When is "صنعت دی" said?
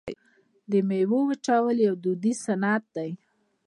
2.45-3.11